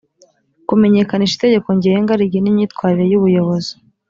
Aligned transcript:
kumenyekanisha 0.67 1.33
itegeko 1.37 1.69
ngenga 1.77 2.19
rigena 2.19 2.47
imyitwarire 2.51 3.05
y 3.07 3.17
ubuyobozi 3.19 3.73